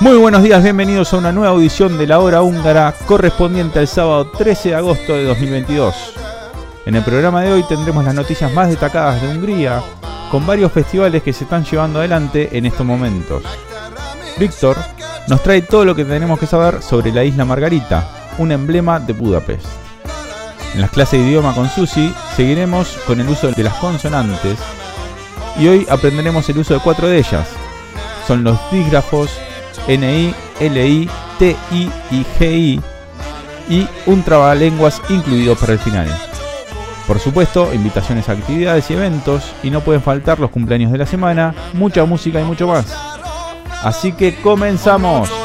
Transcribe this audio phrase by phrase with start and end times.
[0.00, 4.26] Muy buenos días, bienvenidos a una nueva audición de la hora húngara correspondiente al sábado
[4.26, 5.94] 13 de agosto de 2022.
[6.84, 9.82] En el programa de hoy tendremos las noticias más destacadas de Hungría,
[10.34, 13.44] con varios festivales que se están llevando adelante en estos momentos.
[14.36, 14.76] Víctor
[15.28, 19.12] nos trae todo lo que tenemos que saber sobre la isla Margarita, un emblema de
[19.12, 19.64] Budapest.
[20.74, 24.58] En las clases de idioma con Susi seguiremos con el uso de las consonantes
[25.56, 27.46] y hoy aprenderemos el uso de cuatro de ellas.
[28.26, 29.30] Son los dígrafos
[29.86, 32.80] NI, LI, TI y GI
[33.68, 36.33] y un trabalenguas incluido para el final.
[37.06, 41.06] Por supuesto, invitaciones a actividades y eventos y no pueden faltar los cumpleaños de la
[41.06, 42.86] semana, mucha música y mucho más.
[43.82, 45.43] Así que comenzamos.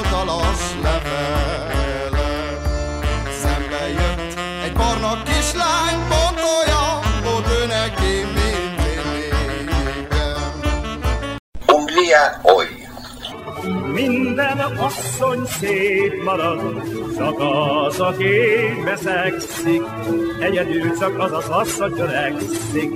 [21.95, 22.92] Törekszik.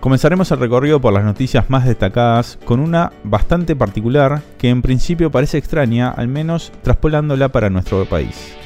[0.00, 5.30] Comenzaremos el recorrido por las noticias más destacadas con una bastante particular que en principio
[5.30, 8.56] parece extraña, al menos traspolándola para nuestro país.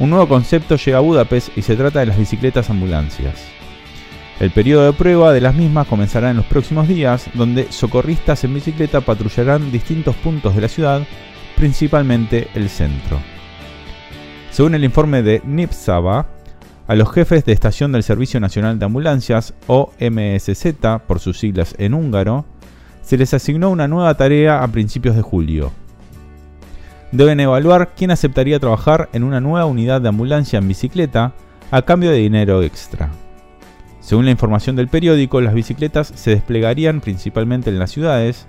[0.00, 3.46] Un nuevo concepto llega a Budapest y se trata de las bicicletas ambulancias.
[4.40, 8.54] El periodo de prueba de las mismas comenzará en los próximos días, donde socorristas en
[8.54, 11.02] bicicleta patrullarán distintos puntos de la ciudad,
[11.56, 13.20] principalmente el centro.
[14.50, 16.26] Según el informe de NIPSABA,
[16.86, 20.74] a los jefes de estación del Servicio Nacional de Ambulancias, o MSZ
[21.06, 22.44] por sus siglas en húngaro,
[23.02, 25.72] se les asignó una nueva tarea a principios de julio.
[27.14, 31.32] Deben evaluar quién aceptaría trabajar en una nueva unidad de ambulancia en bicicleta
[31.70, 33.08] a cambio de dinero extra.
[34.00, 38.48] Según la información del periódico, las bicicletas se desplegarían principalmente en las ciudades,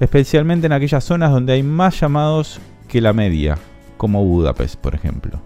[0.00, 3.58] especialmente en aquellas zonas donde hay más llamados que la media,
[3.98, 5.42] como Budapest, por ejemplo.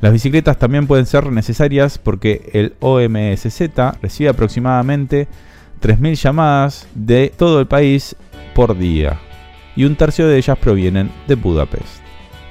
[0.00, 3.60] Las bicicletas también pueden ser necesarias porque el OMSZ
[4.00, 5.26] recibe aproximadamente
[5.82, 8.14] 3.000 llamadas de todo el país
[8.54, 9.18] por día
[9.76, 12.02] y un tercio de ellas provienen de Budapest.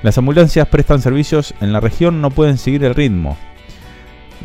[0.02, 3.38] Las ambulancias prestan servicios en la región no pueden seguir el ritmo.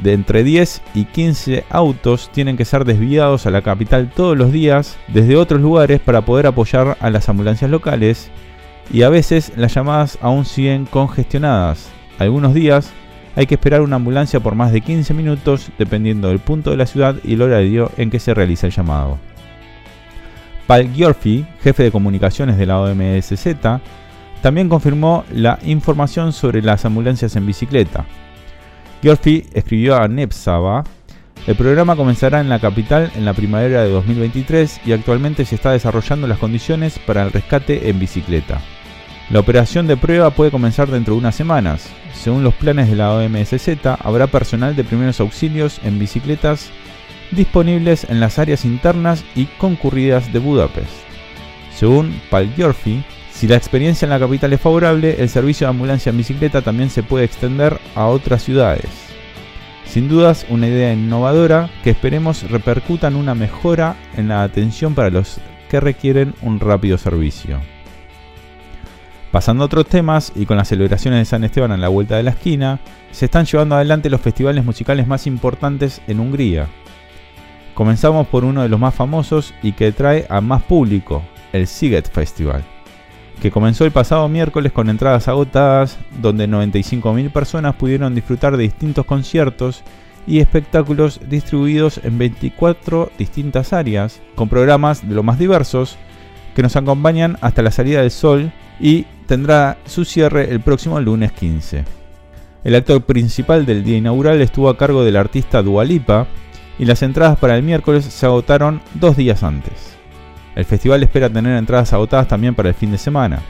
[0.03, 4.53] De entre 10 y 15 autos tienen que ser desviados a la capital todos los
[4.53, 8.31] días desde otros lugares para poder apoyar a las ambulancias locales
[8.93, 11.89] y a veces las llamadas aún siguen congestionadas.
[12.19, 12.93] Algunos días
[13.35, 16.87] hay que esperar una ambulancia por más de 15 minutos dependiendo del punto de la
[16.87, 19.19] ciudad y el horario en que se realiza el llamado.
[20.69, 23.57] Paul Giorfi, jefe de comunicaciones de la OMSZ,
[24.43, 28.05] también confirmó la información sobre las ambulancias en bicicleta.
[29.03, 30.85] Giorfi escribió a Nepsava,
[31.47, 35.73] el programa comenzará en la capital en la primavera de 2023 y actualmente se está
[35.73, 38.61] desarrollando las condiciones para el rescate en bicicleta.
[39.31, 41.89] La operación de prueba puede comenzar dentro de unas semanas.
[42.13, 46.71] Según los planes de la OMSZ, habrá personal de primeros auxilios en bicicletas
[47.31, 50.91] disponibles en las áreas internas y concurridas de Budapest.
[51.75, 56.11] Según Paul Giorfi, si la experiencia en la capital es favorable, el servicio de ambulancia
[56.11, 58.89] en bicicleta también se puede extender a otras ciudades.
[59.85, 65.11] Sin dudas, una idea innovadora que esperemos repercuta en una mejora en la atención para
[65.11, 67.61] los que requieren un rápido servicio.
[69.31, 72.23] Pasando a otros temas y con las celebraciones de San Esteban en la vuelta de
[72.23, 72.81] la esquina,
[73.13, 76.67] se están llevando adelante los festivales musicales más importantes en Hungría.
[77.79, 81.23] Comenzamos por uno de los más famosos y que trae a más público,
[81.53, 82.65] el Siget Festival,
[83.41, 89.07] que comenzó el pasado miércoles con entradas agotadas, donde 95.000 personas pudieron disfrutar de distintos
[89.07, 89.85] conciertos
[90.27, 95.99] y espectáculos distribuidos en 24 distintas áreas, con programas de lo más diversos,
[96.57, 101.31] que nos acompañan hasta la salida del sol y tendrá su cierre el próximo lunes
[101.31, 101.85] 15.
[102.65, 106.27] El actor principal del día inaugural estuvo a cargo del artista Dualipa
[106.79, 109.97] y las entradas para el miércoles se agotaron dos días antes.
[110.55, 113.41] El festival espera tener entradas agotadas también para el fin de semana.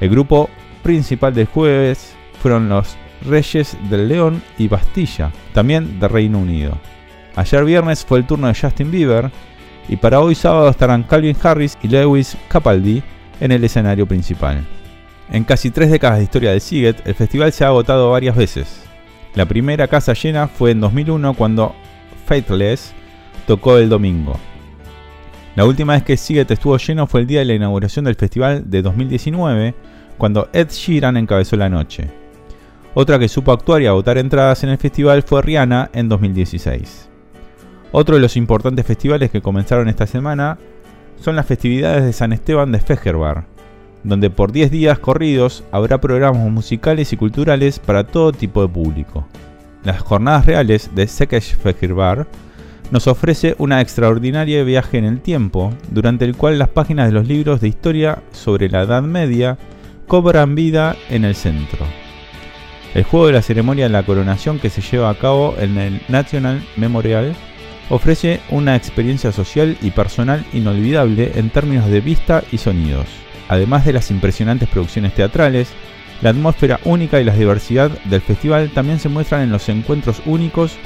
[0.00, 0.50] El grupo
[0.82, 6.78] principal del jueves fueron los Reyes del León y Bastilla, también de Reino Unido.
[7.34, 9.30] Ayer viernes fue el turno de Justin Bieber
[9.88, 13.02] y para hoy sábado estarán Calvin Harris y Lewis Capaldi
[13.40, 14.64] en el escenario principal.
[15.30, 18.84] En casi tres décadas de historia de Siget, el festival se ha agotado varias veces.
[19.34, 21.74] La primera casa llena fue en 2001 cuando
[22.26, 22.92] Faithless
[23.46, 24.36] tocó el domingo.
[25.54, 28.68] La última vez que Siget estuvo lleno fue el día de la inauguración del festival
[28.68, 29.74] de 2019,
[30.18, 32.10] cuando Ed Sheeran encabezó la noche.
[32.94, 37.08] Otra que supo actuar y agotar entradas en el festival fue Rihanna en 2016.
[37.92, 40.58] Otro de los importantes festivales que comenzaron esta semana
[41.20, 43.46] son las festividades de San Esteban de Fejerbar,
[44.02, 49.26] donde por 10 días corridos habrá programas musicales y culturales para todo tipo de público.
[49.84, 52.26] Las jornadas reales de Sekesh Fejerbar
[52.90, 57.26] nos ofrece una extraordinaria viaje en el tiempo, durante el cual las páginas de los
[57.26, 59.58] libros de historia sobre la Edad Media
[60.06, 61.84] cobran vida en el centro.
[62.94, 66.00] El juego de la ceremonia de la coronación que se lleva a cabo en el
[66.08, 67.34] National Memorial
[67.90, 73.06] ofrece una experiencia social y personal inolvidable en términos de vista y sonidos.
[73.48, 75.68] Además de las impresionantes producciones teatrales,
[76.22, 80.76] la atmósfera única y la diversidad del festival también se muestran en los encuentros únicos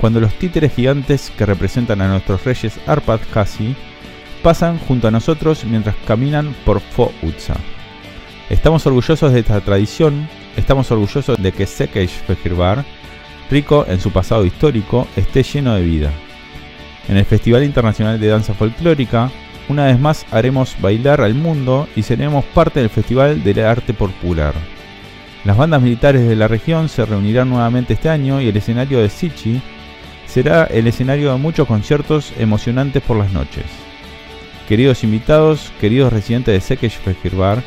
[0.00, 3.74] cuando los títeres gigantes que representan a nuestros reyes Arpad Kasi
[4.42, 7.54] pasan junto a nosotros mientras caminan por Fo Utsa.
[8.48, 12.84] Estamos orgullosos de esta tradición Estamos orgullosos de que Sekej Fehirbar,
[13.50, 16.10] rico en su pasado histórico, esté lleno de vida.
[17.08, 19.30] En el Festival Internacional de Danza Folclórica,
[19.68, 24.54] una vez más haremos bailar al mundo y seremos parte del Festival del Arte Popular.
[25.46, 29.08] Las bandas militares de la región se reunirán nuevamente este año y el escenario de
[29.08, 29.62] Sichi
[30.26, 33.64] será el escenario de muchos conciertos emocionantes por las noches.
[34.68, 37.62] Queridos invitados, queridos residentes de Sekej Fehirbar,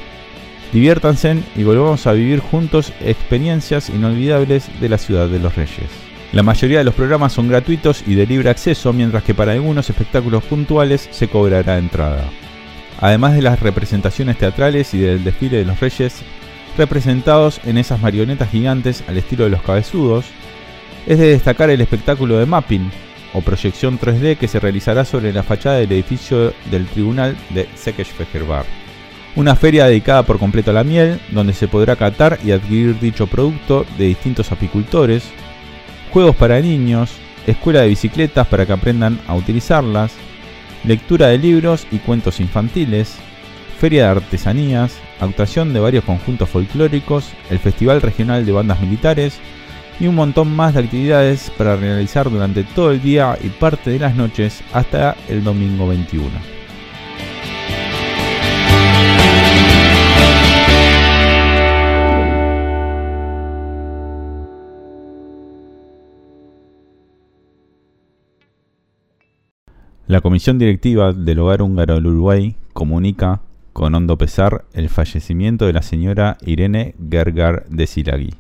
[0.74, 5.90] Diviértanse y volvamos a vivir juntos experiencias inolvidables de la ciudad de los reyes.
[6.34, 9.90] La mayoría de los programas son gratuitos y de libre acceso, mientras que para algunos
[9.90, 12.26] espectáculos puntuales se cobrará entrada.
[13.00, 16.22] Además de las representaciones teatrales y del desfile de los reyes,
[16.80, 20.26] representados en esas marionetas gigantes al estilo de los cabezudos,
[21.06, 22.90] es de destacar el espectáculo de mapping,
[23.34, 28.66] o proyección 3D que se realizará sobre la fachada del edificio del tribunal de Sekeshfeherbar
[29.36, 33.28] una feria dedicada por completo a la miel, donde se podrá catar y adquirir dicho
[33.28, 35.24] producto de distintos apicultores,
[36.12, 37.12] juegos para niños,
[37.48, 40.12] escuela de bicicletas para que aprendan a utilizarlas,
[40.84, 43.16] lectura de libros y cuentos infantiles,
[43.80, 49.40] feria de artesanías, actuación de varios conjuntos folclóricos, el Festival Regional de Bandas Militares
[50.02, 54.00] y un montón más de actividades para realizar durante todo el día y parte de
[54.00, 56.30] las noches hasta el domingo 21.
[70.08, 73.42] La comisión directiva del Hogar Húngaro del Uruguay comunica
[73.80, 78.34] con hondo pesar el fallecimiento de la señora Irene Gergar de Silagui.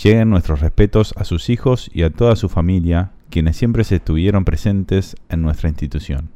[0.00, 4.44] Lleguen nuestros respetos a sus hijos y a toda su familia, quienes siempre se estuvieron
[4.44, 6.30] presentes en nuestra institución.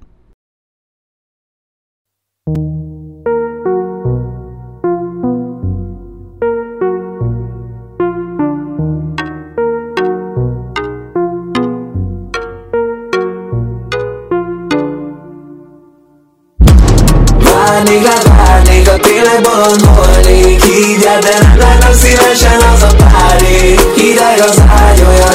[18.99, 25.35] Tényleg bolond volnék Hívjál, de nem látom szívesen az a pári Hideg az ágy, olyan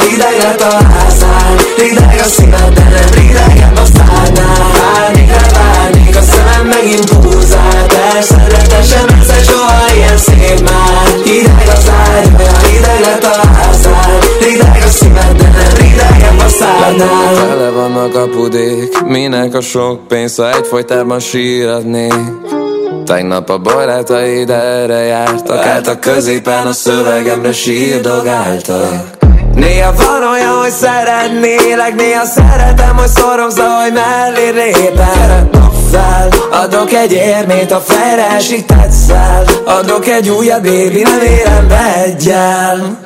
[0.61, 6.67] a házán Hideg a szíved, de nem ridegebb a szádnál Várnék rá, várnék, a szemem
[6.67, 11.05] megint búzál Persze, de te sem leszel soha ilyen szép már.
[11.23, 12.29] Hideg az ágy,
[12.71, 15.80] olyan a házán Hideg a szíved, de nem
[18.11, 22.13] Tele vannak a pudék, minek a sok pénz, ha egyfolytában síradnék
[23.05, 29.17] Tegnap a barátaid erre jártak Át a középen a szövegemre sírdogáltak.
[29.53, 35.49] Néha van olyan, hogy szeretnélek Néha szeretem, hogy szorongsz, hogy mellé lépem
[35.91, 39.43] fel Adok egy érmét, a fejre esik tetszel.
[39.65, 42.99] Adok egy újabb baby, nem érem be egyel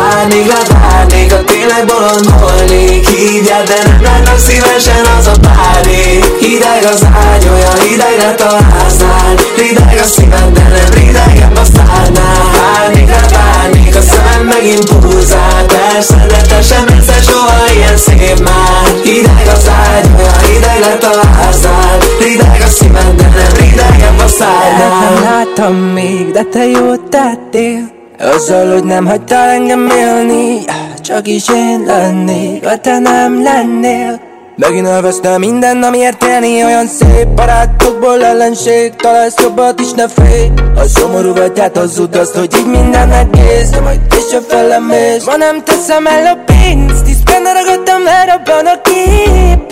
[0.00, 6.84] Várnék, levárnék, a tényleg bolond volnék Hívjál, de nem látom szívesen az a párék Hideg
[6.92, 12.44] az ágy, olyan hideg lett a háznál Hideg a szíved, de nem ridegebb a szárnál
[12.56, 18.84] Várnék, levárnék Aztán megint búzál Persze, de te sem leszel soha ilyen szép már.
[19.02, 24.28] Hideg az ágy, olyan hideg lett a házál Rideg a szíved, de nem ridegebb a
[24.28, 30.64] szádnál Nem láttam még, de te jót tettél Azzal, hogy nem hagytál engem élni
[31.00, 34.20] Csak is én lennék, ha te nem lennél.
[34.56, 40.50] Megint elvesztem minden, amiért élni Olyan szép barátokból ellenség Találsz jobbat is, ne félj.
[40.76, 45.26] Ha szomorú vagy, hát az azt, hogy így minden egész De majd később felemész.
[45.26, 49.70] Ma nem teszem el a pénzt Tíz penne ragadtam le abban a képen.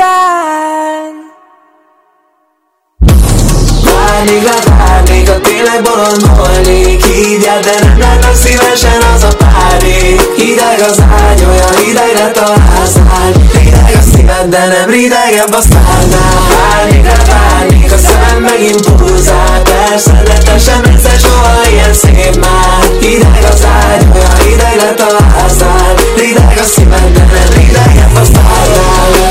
[3.84, 4.87] Várnék, levárnék,
[5.28, 11.44] a tényleg bolond volnék Hívjál, de nem látok szívesen az a párék Hideg az ágy,
[11.50, 17.92] olyan hideg lett a házán Hideg a szíved, de nem ridegebb a szárnál Várnék, levárnék,
[17.92, 22.82] a szemem megint búzál Persze, de te sem egyszer soha ilyen szép már.
[23.00, 28.24] Hideg az ágy, olyan hideg lett a házán Hideg a szíved, de nem ridegebb a
[28.24, 29.27] szárnál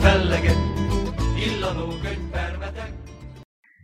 [0.00, 0.56] felleget,
[1.36, 2.92] illanó könyvpermetek.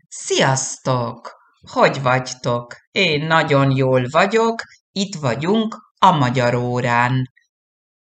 [0.08, 1.36] Sziasztok!
[1.72, 2.74] Hogy vagytok?
[2.90, 7.32] Én nagyon jól vagyok, itt vagyunk a magyar órán.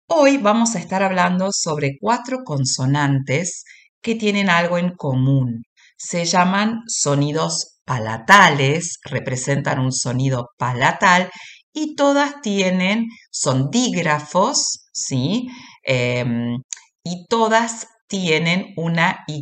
[0.06, 3.62] Hoy vamos a estar hablando sobre cuatro consonantes
[4.04, 5.64] que tienen algo en común.
[5.96, 11.30] Se llaman sonidos palatales, representan un sonido palatal
[11.72, 15.48] y todas tienen, son dígrafos, ¿sí?
[15.82, 16.58] Em,
[17.02, 19.40] y todas tienen una Y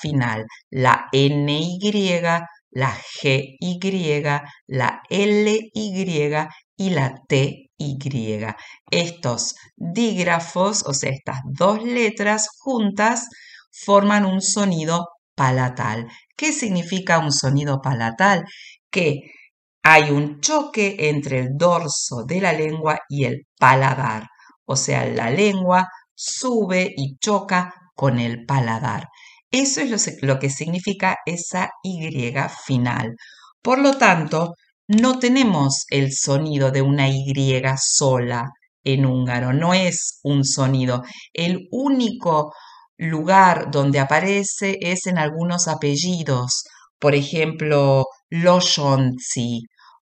[0.00, 1.78] final, la NY,
[2.70, 4.20] la GY,
[4.66, 5.70] la LY
[6.76, 8.46] y la TY.
[8.90, 13.28] Estos dígrafos, o sea, estas dos letras juntas,
[13.84, 16.08] forman un sonido palatal.
[16.36, 18.44] ¿Qué significa un sonido palatal?
[18.90, 19.20] Que
[19.82, 24.26] hay un choque entre el dorso de la lengua y el paladar.
[24.64, 29.08] O sea, la lengua sube y choca con el paladar.
[29.50, 32.10] Eso es lo, que significa esa Y
[32.66, 33.14] final.
[33.62, 34.54] Por lo tanto,
[34.88, 37.32] no tenemos el sonido de una Y
[37.78, 38.50] sola
[38.84, 41.02] en húngaro, no es un sonido.
[41.32, 42.52] El único
[42.98, 46.64] lugar donde aparece es en algunos apellidos,
[46.98, 49.60] por ejemplo, Losonci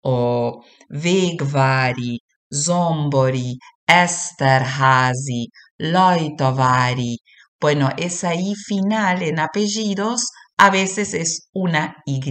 [0.01, 2.20] o Végvári,
[2.53, 7.17] Zombori, Esterházy, Lajtavári.
[7.60, 12.22] Bueno, esa I final en apellidos a veces es una Y,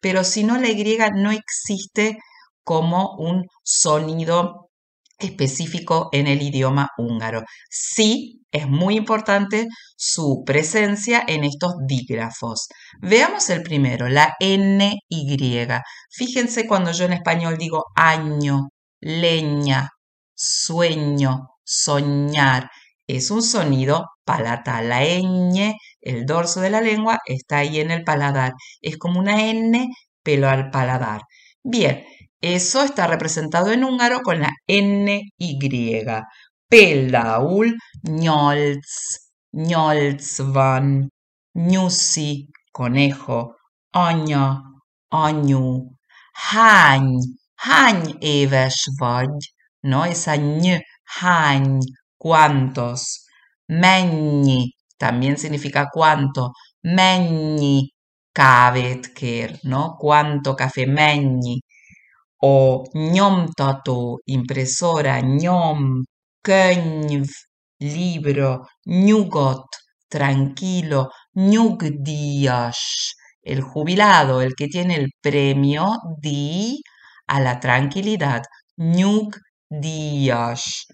[0.00, 2.18] pero si no la Y no existe
[2.64, 4.65] como un sonido
[5.18, 7.42] específico en el idioma húngaro.
[7.70, 12.68] Sí, es muy importante su presencia en estos dígrafos.
[13.00, 15.80] Veamos el primero, la NY.
[16.10, 18.68] Fíjense cuando yo en español digo año,
[19.00, 19.90] leña,
[20.34, 22.70] sueño, soñar.
[23.06, 24.88] Es un sonido palatal.
[24.88, 28.52] La ñ, el dorso de la lengua, está ahí en el paladar.
[28.80, 29.88] Es como una N,
[30.22, 31.22] pero al paladar.
[31.62, 32.04] Bien,
[32.40, 36.22] eso está representado en húngaro con la NY.
[36.68, 38.84] Például nyolc,
[39.52, 40.22] nyolc
[40.54, 41.08] van,
[41.54, 43.56] nyuszi, conejo,
[43.92, 44.62] anya,
[45.10, 45.96] anyu,
[46.50, 47.16] hány,
[47.56, 49.38] hány éves vagy,
[49.82, 50.04] ¿no?
[50.04, 50.80] Esa ñ,
[51.20, 51.80] hány,
[52.18, 53.26] cuántos,
[53.68, 56.52] mennyi, también significa cuánto,
[56.82, 57.92] mennyi
[58.32, 59.96] kávét kér, ¿no?
[59.98, 61.60] Cuánto café, mennyi.
[62.40, 66.04] O nyomtató, impresora, nyom,
[66.42, 67.28] könyv,
[67.80, 69.66] libro, nyugot,
[70.08, 72.78] tranquilo, nyugdíjas,
[73.42, 76.80] el jubilado, el que tiene el premio, di,
[77.26, 78.42] a la tranquilidad.
[78.76, 79.36] Nyug
[79.68, 80.86] días.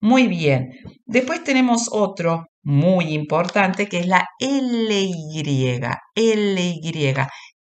[0.00, 0.70] Muy bien.
[1.06, 5.80] Después tenemos otro muy importante que es la LY.
[6.14, 7.14] LY,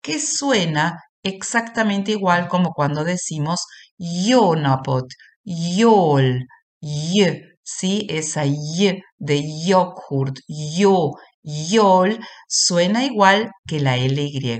[0.02, 3.66] que suena exactamente igual como cuando decimos
[3.98, 5.06] yonapot,
[5.44, 6.46] yol,
[6.80, 7.24] y,
[7.62, 8.06] ¿sí?
[8.08, 14.58] Esa y de yogurt, yo, yol, suena igual que la LY.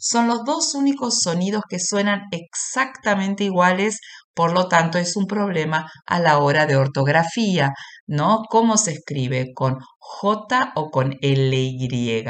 [0.00, 4.00] Son los dos únicos sonidos que suenan exactamente iguales,
[4.34, 7.72] por lo tanto es un problema a la hora de ortografía,
[8.06, 8.42] ¿no?
[8.48, 9.52] ¿Cómo se escribe?
[9.54, 12.24] ¿Con J o con LY?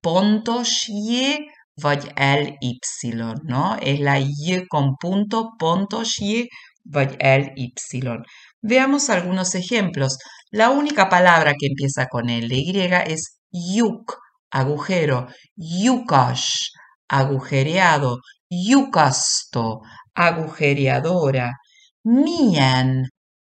[0.00, 1.46] Pontos y
[1.82, 2.80] vagy LY,
[3.44, 3.76] ¿no?
[3.80, 6.48] Es la Y con punto, pontos y
[6.84, 7.74] vagy LY.
[8.62, 10.18] Veamos algunos ejemplos.
[10.50, 14.16] La única palabra que empieza con LY es yuk,
[14.50, 16.68] agujero, yukash,
[17.08, 18.18] agujereado,
[18.50, 19.80] yukasto,
[20.14, 21.52] agujereadora,
[22.04, 23.04] mian,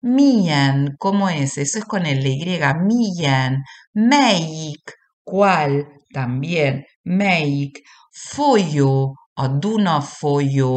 [0.01, 1.57] mian, ¿cómo es?
[1.57, 4.93] Eso es con el Y, mian, meik,
[5.23, 5.87] ¿cuál?
[6.13, 6.85] También,
[7.17, 7.73] meik,
[8.31, 8.91] folyo,
[9.35, 10.73] aduna folyo,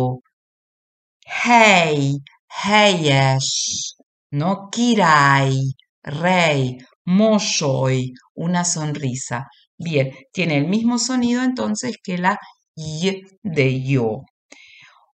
[1.45, 3.97] hey, helyes,
[4.31, 4.69] ¿no?
[4.71, 9.47] Kirai, rey, mosoy, una sonrisa.
[9.77, 12.39] Bien, tiene el mismo sonido entonces que la
[12.77, 14.23] y de yo.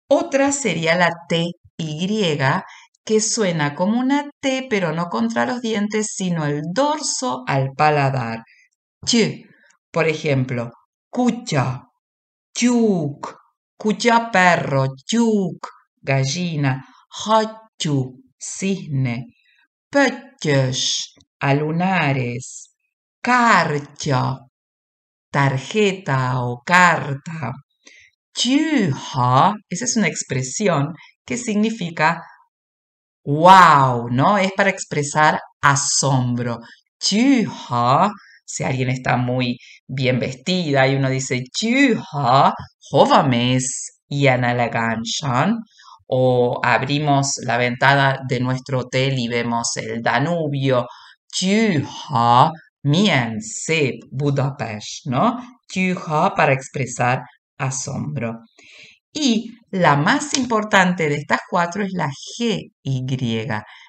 [0.09, 2.65] Otra sería la TY,
[3.05, 8.41] que suena como una T, pero no contra los dientes, sino el dorso al paladar.
[9.07, 9.47] Ch,
[9.93, 10.73] por ejemplo,
[11.17, 11.81] cucha,
[12.53, 13.39] chuk,
[13.75, 15.67] cucha perro, chuk,
[16.03, 16.73] gallina,
[17.25, 17.97] hachu,
[18.39, 19.25] cisne,
[19.91, 22.69] pechos, alunares,
[23.23, 24.37] carcha,
[25.31, 27.53] tarjeta o carta.
[28.35, 32.23] Chuha, esa es una expresión que significa
[33.25, 34.37] wow, ¿no?
[34.39, 36.59] Es para expresar asombro.
[37.01, 38.11] Chuha,
[38.47, 42.55] si alguien está muy bien vestida y uno dice Chuha,
[42.91, 45.57] jovames y analaganshan,
[46.09, 50.87] o abrimos la ventana de nuestro hotel y vemos el Danubio.
[51.33, 52.51] Chuha,
[52.85, 53.39] Mien
[54.11, 55.37] Budapest, ¿no?
[55.69, 57.23] Chuha para expresar
[57.59, 58.39] asombro.
[59.13, 62.73] Y la más importante de estas cuatro es la GY.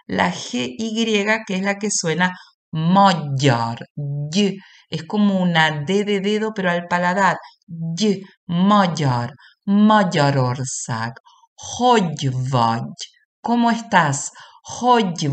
[0.08, 2.32] La GY que es la que suena
[2.78, 3.78] mayor.
[4.32, 4.60] Y.
[4.90, 7.38] Es como una D de dedo pero al paladar.
[7.68, 8.24] Y.
[8.48, 9.34] Mayor.
[9.66, 11.14] Magyarország.
[11.56, 12.94] Hogy vagy?
[13.42, 14.32] ¿Cómo estás?
[14.62, 15.28] Hogy?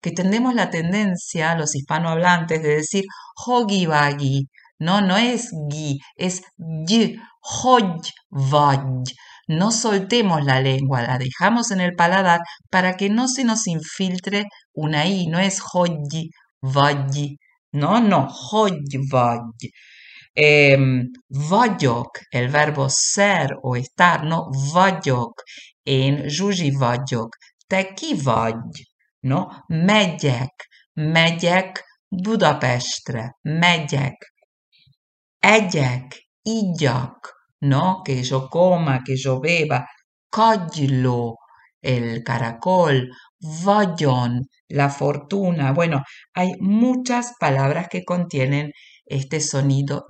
[0.00, 4.48] Que tendemos la tendencia, los hispanohablantes, de decir hogi bagi.
[4.78, 6.42] No, no es gui, es
[6.88, 7.16] y.
[7.40, 9.14] Hogy vagy.
[9.46, 12.40] No soltemos la lengua, la dejamos en el paladar
[12.70, 15.26] para que no se nos infiltre una i.
[15.26, 16.30] No es hoji
[16.72, 17.36] vagy.
[17.70, 19.70] No, no, hogy vagy.
[20.32, 20.78] Eh,
[21.26, 25.42] vagyok, el verbo ser o estar, no, vagyok,
[25.82, 28.88] én Zsuzsi vagyok, te ki vagy,
[29.20, 34.34] no, megyek, megyek Budapestre, megyek,
[35.38, 39.14] egyek, igyak, no, que yo coma, que
[40.28, 41.38] kagyló,
[41.84, 43.10] el caracol,
[43.64, 45.72] vagyon, la fortuna.
[45.72, 46.02] Bueno,
[46.34, 48.72] hay muchas palabras que contienen
[49.06, 50.06] este sonido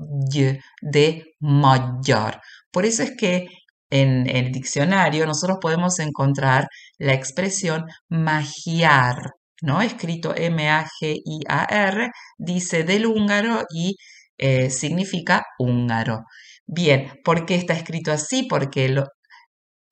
[0.81, 2.41] de mayor.
[2.71, 3.47] Por eso es que
[3.91, 6.67] en el diccionario nosotros podemos encontrar
[6.99, 9.17] la expresión magiar,
[9.63, 9.83] ¿no?
[9.83, 13.97] Escrito M-A-G-I-A-R, dice del húngaro y
[14.39, 16.25] eh, significa húngaro.
[16.67, 18.45] Bien, ¿por qué está escrito así?
[18.49, 18.89] Porque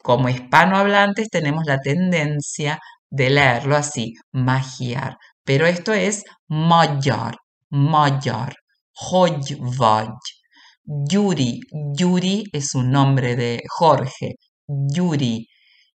[0.03, 2.79] como hispanohablantes tenemos la tendencia
[3.11, 5.17] de leerlo así, magiar.
[5.45, 7.37] Pero esto es magyar,
[8.93, 10.09] hogy vagy.
[11.11, 11.61] Yuri,
[11.97, 14.35] Yuri es un nombre de Jorge.
[14.67, 15.47] Yuri,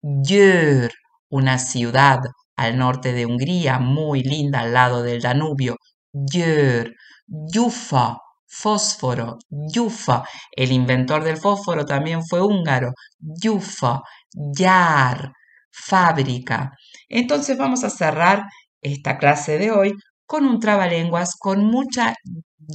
[0.02, 0.92] Győr,
[1.30, 2.20] una ciudad
[2.56, 5.76] al norte de Hungría, muy linda al lado del Danubio.
[6.12, 6.94] Győr,
[7.28, 8.18] Yufa,
[8.62, 10.24] fósforo, Yufa.
[10.52, 12.94] El inventor del fósforo también fue húngaro.
[13.20, 14.02] Yufa,
[14.34, 15.32] Yar,
[15.72, 16.72] fábrica.
[17.10, 18.44] Entonces vamos a cerrar
[18.82, 19.94] esta clase de hoy
[20.26, 22.16] con un trabalenguas con mucha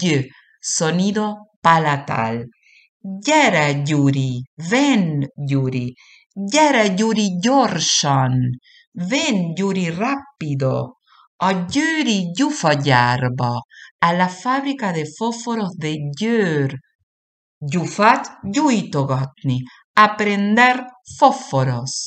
[0.00, 0.28] y,
[0.60, 2.46] sonido palatal.
[3.02, 5.94] Gyere, Yuri, ven, Yuri.
[6.34, 8.60] Gyere, Yuri, gyorsan.
[8.92, 11.00] Ven, Yuri, rápido.
[11.42, 13.62] A Győri gyufagyárba,
[14.00, 16.78] a la fábrica de fósforos de Győr.
[17.58, 19.58] Gyufát gyújtogatni,
[19.92, 20.86] aprender
[21.18, 22.06] fósforos.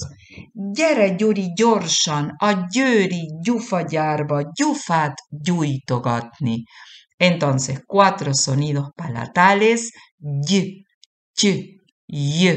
[0.52, 6.64] Gyere, Gyuri, gyorsan a Győri gyufagyárba gyufát gyújtogatni.
[7.18, 9.92] Entonces, cuatro sonidos palatales,
[10.50, 10.84] y,
[11.36, 11.44] ch,
[12.06, 12.50] y,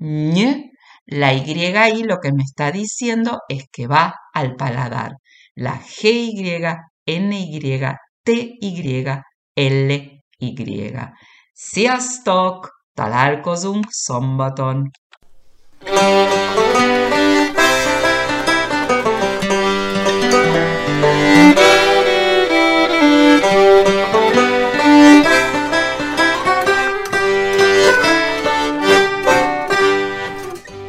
[0.00, 0.70] ñ.
[1.08, 5.12] La Y ahí lo que me está diciendo es que va al paladar.
[5.54, 6.60] La GY,
[7.06, 7.78] NY,
[8.26, 9.04] TY,
[9.54, 10.22] LY.
[11.52, 12.68] Sziasztok!
[12.94, 14.90] Találkozunk szombaton!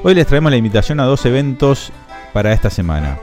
[0.01, 1.91] Hoy les traemos la invitación a dos eventos
[2.33, 3.19] para esta semana.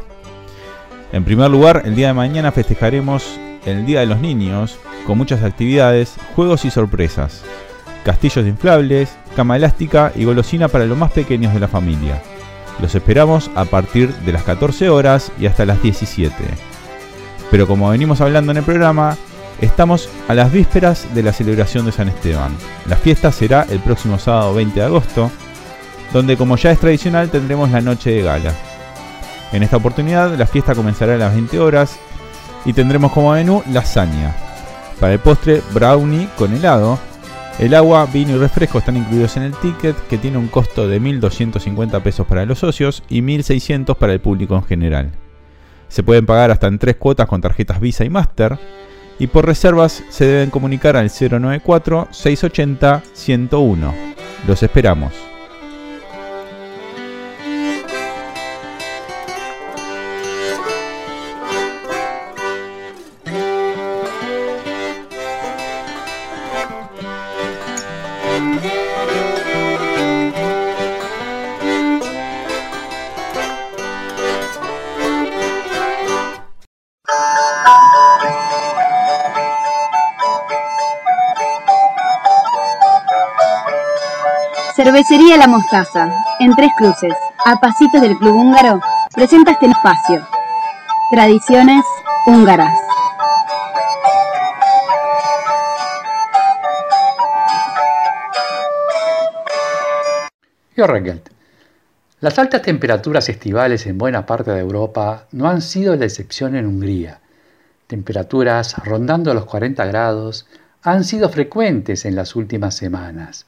[1.10, 5.42] En primer lugar, el día de mañana festejaremos el Día de los Niños con muchas
[5.42, 7.42] actividades, juegos y sorpresas,
[8.04, 12.22] castillos inflables, cama elástica y golosina para los más pequeños de la familia.
[12.80, 16.34] Los esperamos a partir de las 14 horas y hasta las 17.
[17.50, 19.16] Pero como venimos hablando en el programa,
[19.60, 22.52] estamos a las vísperas de la celebración de San Esteban.
[22.86, 25.30] La fiesta será el próximo sábado 20 de agosto
[26.14, 28.54] donde como ya es tradicional tendremos la noche de gala.
[29.52, 31.98] En esta oportunidad la fiesta comenzará a las 20 horas
[32.64, 34.34] y tendremos como menú lasaña.
[35.00, 36.98] Para el postre, brownie con helado.
[37.58, 41.00] El agua, vino y refresco están incluidos en el ticket que tiene un costo de
[41.00, 45.12] 1.250 pesos para los socios y 1.600 para el público en general.
[45.88, 48.58] Se pueden pagar hasta en tres cuotas con tarjetas Visa y Master
[49.18, 53.94] y por reservas se deben comunicar al 094 680 101.
[54.48, 55.33] Los esperamos.
[84.94, 88.80] Cervecería La Mostaza, en Tres Cruces, a pasitos del Club Húngaro,
[89.12, 90.24] presenta este espacio.
[91.10, 91.84] Tradiciones
[92.28, 92.78] húngaras.
[100.76, 100.86] Jó!
[102.20, 106.68] Las altas temperaturas estivales en buena parte de Europa no han sido la excepción en
[106.68, 107.18] Hungría.
[107.88, 110.46] Temperaturas rondando los 40 grados
[110.84, 113.46] han sido frecuentes en las últimas semanas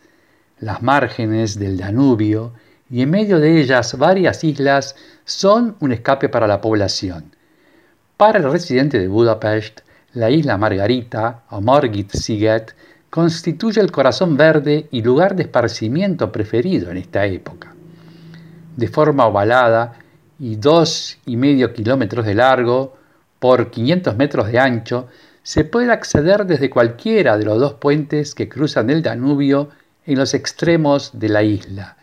[0.59, 2.53] las márgenes del Danubio
[2.89, 7.35] y en medio de ellas varias islas son un escape para la población.
[8.17, 9.81] Para el residente de Budapest,
[10.15, 12.75] la isla Margarita o Margit Siget
[13.11, 17.75] constituye el corazón verde y lugar de esparcimiento preferido en esta época.
[18.77, 19.95] De forma ovalada
[20.39, 22.97] y dos y medio kilómetros de largo
[23.39, 25.09] por 500 metros de ancho,
[25.43, 29.69] se puede acceder desde cualquiera de los dos puentes que cruzan el Danubio
[30.07, 31.97] en los extremos de la isla,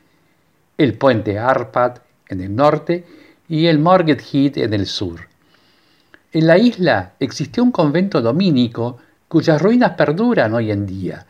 [0.78, 3.06] el puente Arpad en el norte
[3.48, 5.22] y el Market Heath en el sur.
[6.32, 11.26] En la isla existió un convento dominico cuyas ruinas perduran hoy en día.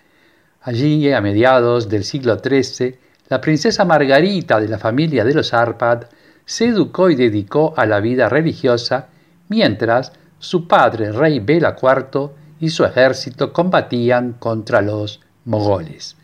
[0.62, 2.96] Allí, a mediados del siglo XIII,
[3.30, 6.04] la princesa Margarita de la familia de los Arpad
[6.46, 9.08] se educó y dedicó a la vida religiosa,
[9.50, 16.16] mientras su padre, rey Bela IV, y su ejército combatían contra los mogoles.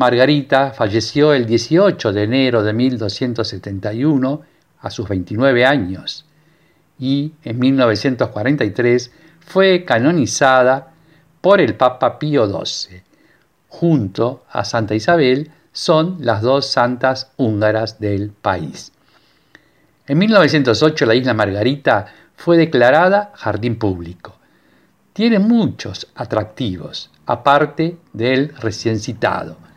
[0.00, 4.40] Margarita falleció el 18 de enero de 1271
[4.80, 6.24] a sus 29 años
[6.98, 10.94] y en 1943 fue canonizada
[11.42, 13.02] por el Papa Pío XII.
[13.68, 18.92] Junto a Santa Isabel son las dos santas húngaras del país.
[20.06, 24.38] En 1908 la isla Margarita fue declarada jardín público.
[25.12, 29.68] Tiene muchos atractivos, aparte del recién citado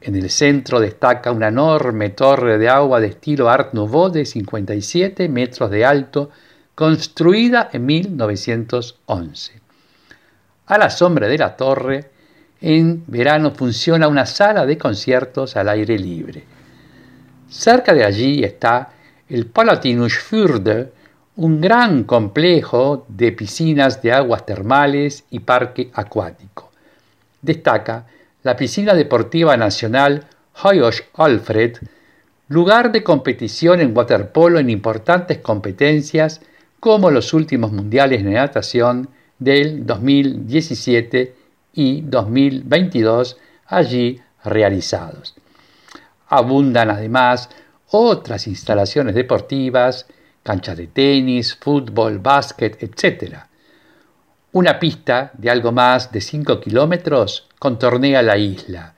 [0.00, 5.28] en el centro destaca una enorme torre de agua de estilo Art Nouveau de 57
[5.28, 6.30] metros de alto,
[6.74, 9.60] construida en 1911.
[10.66, 12.10] A la sombra de la torre,
[12.62, 16.44] en verano funciona una sala de conciertos al aire libre.
[17.48, 18.92] Cerca de allí está
[19.28, 20.92] el Palatinusfjorde,
[21.36, 26.70] un gran complejo de piscinas de aguas termales y parque acuático.
[27.40, 28.06] Destaca
[28.42, 30.26] la piscina deportiva nacional
[30.62, 31.76] Hoyos Alfred,
[32.48, 36.40] lugar de competición en waterpolo en importantes competencias
[36.80, 41.34] como los últimos mundiales de natación del 2017
[41.74, 45.34] y 2022 allí realizados.
[46.28, 47.50] Abundan además
[47.90, 50.06] otras instalaciones deportivas,
[50.42, 53.49] canchas de tenis, fútbol, básquet, etc.
[54.52, 58.94] Una pista de algo más de 5 kilómetros contornea la isla.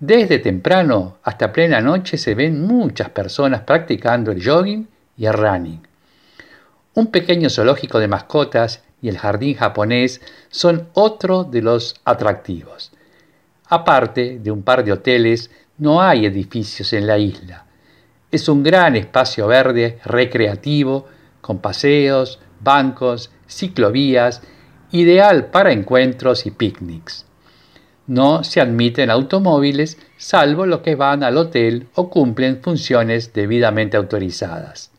[0.00, 5.86] Desde temprano hasta plena noche se ven muchas personas practicando el jogging y el running.
[6.94, 12.90] Un pequeño zoológico de mascotas y el jardín japonés son otro de los atractivos.
[13.68, 17.66] Aparte de un par de hoteles, no hay edificios en la isla.
[18.32, 21.06] Es un gran espacio verde recreativo
[21.40, 24.42] con paseos, bancos, ciclovías,
[24.92, 27.26] ideal para encuentros y picnics.
[28.06, 34.90] No se admiten automóviles salvo los que van al hotel o cumplen funciones debidamente autorizadas.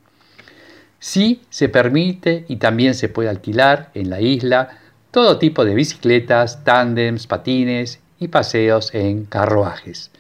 [0.99, 4.79] Sí se permite y también se puede alquilar en la isla
[5.11, 10.11] todo tipo de bicicletas, tándems, patines y paseos en carruajes.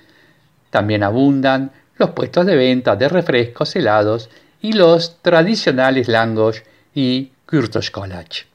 [0.69, 4.29] También abundan los puestos de venta de refrescos helados
[4.61, 8.52] y los tradicionales langos y kurtoshkolach.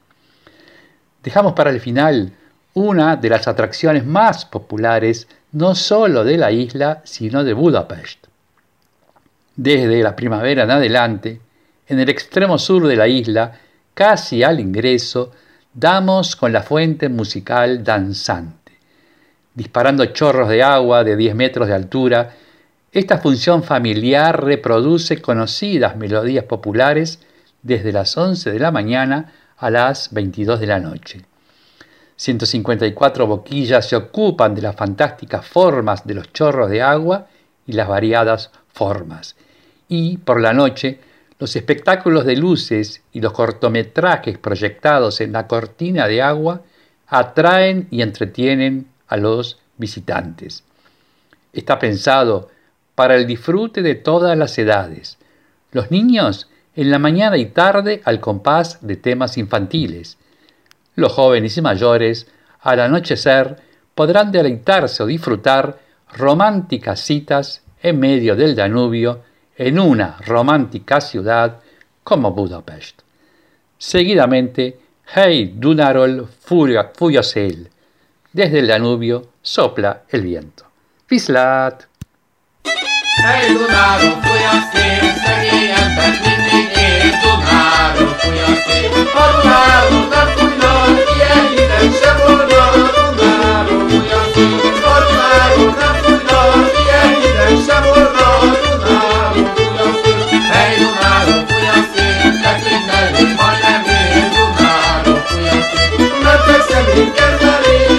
[1.23, 2.33] Dejamos para el final
[2.73, 8.27] una de las atracciones más populares no solo de la isla, sino de Budapest.
[9.55, 11.41] Desde la primavera en adelante,
[11.87, 13.53] en el extremo sur de la isla,
[13.93, 15.31] casi al ingreso,
[15.73, 18.73] damos con la fuente musical danzante.
[19.53, 22.35] Disparando chorros de agua de 10 metros de altura,
[22.91, 27.19] esta función familiar reproduce conocidas melodías populares
[27.61, 31.21] desde las 11 de la mañana a las 22 de la noche.
[32.15, 37.27] 154 boquillas se ocupan de las fantásticas formas de los chorros de agua
[37.65, 39.35] y las variadas formas.
[39.87, 40.99] Y por la noche
[41.39, 46.61] los espectáculos de luces y los cortometrajes proyectados en la cortina de agua
[47.07, 50.63] atraen y entretienen a los visitantes.
[51.53, 52.49] Está pensado
[52.93, 55.17] para el disfrute de todas las edades.
[55.71, 60.17] Los niños en la mañana y tarde al compás de temas infantiles.
[60.95, 62.27] Los jóvenes y mayores
[62.61, 63.57] al anochecer
[63.93, 65.77] podrán deleitarse o disfrutar
[66.13, 69.23] románticas citas en medio del Danubio
[69.57, 71.59] en una romántica ciudad
[72.01, 73.01] como Budapest.
[73.77, 74.79] Seguidamente,
[75.13, 77.69] Hey Dunarol Furiosel.
[78.31, 80.63] Desde el Danubio sopla el viento.
[81.09, 81.83] Vislat.
[82.63, 84.15] Hey Dunarol
[87.21, 88.77] Tomar um punhante
[89.13, 94.45] para o lado da Fulhante E aí deixa bolhar Tomar um punhante
[94.81, 100.11] para o lado da Fulhante E aí deixa bolhar Tomar um punhante
[100.59, 102.05] Ei, tomar um punhante
[102.43, 104.01] Da crina de molha-me
[104.35, 105.79] Tomar um punhante
[106.23, 107.98] Na terça me quer marido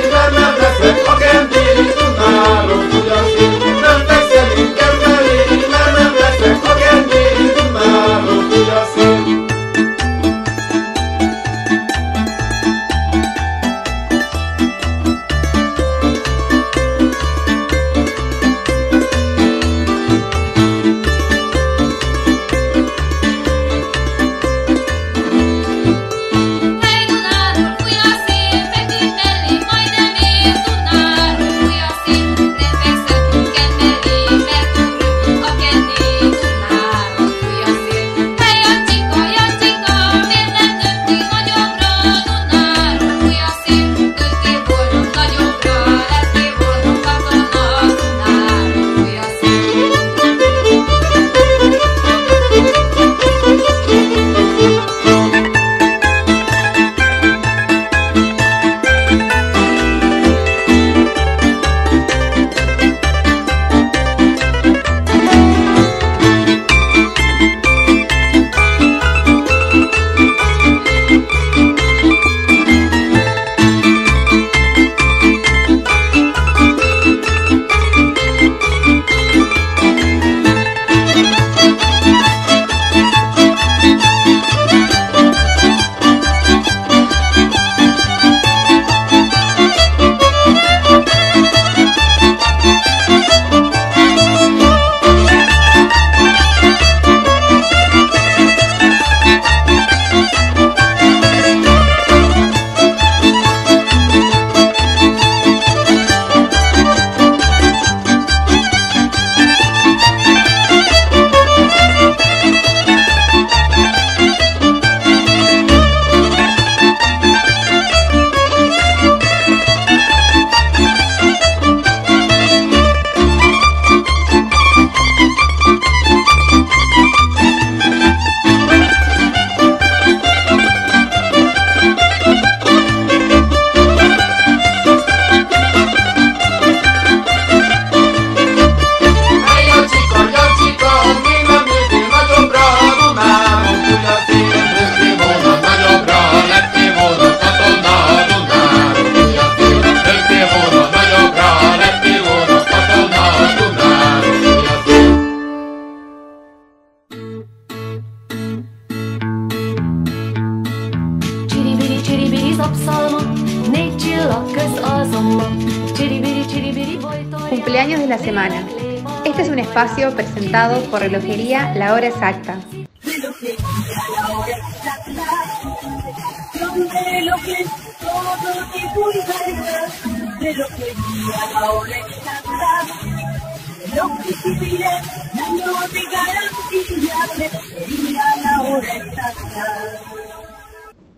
[170.08, 172.58] presentado por Relojería La Hora Exacta.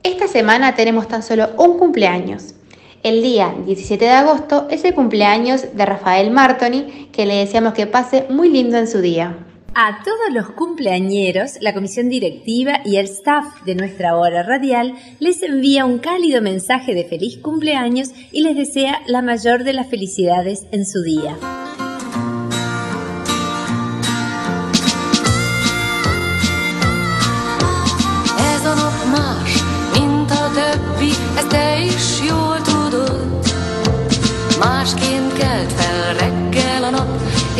[0.02, 2.54] Esta semana tenemos tan solo un cumpleaños.
[3.02, 7.88] El día 17 de agosto es el cumpleaños de Rafael Martoni, que le deseamos que
[7.88, 9.36] pase muy lindo en su día.
[9.74, 15.42] A todos los cumpleañeros, la comisión directiva y el staff de nuestra hora radial les
[15.42, 20.66] envía un cálido mensaje de feliz cumpleaños y les desea la mayor de las felicidades
[20.70, 21.36] en su día.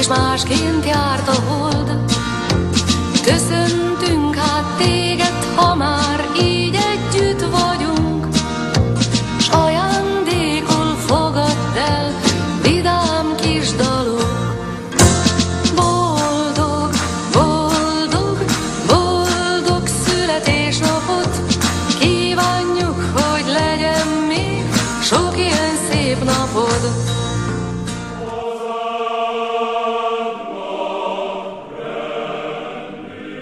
[0.03, 1.72] És másként járt a hold.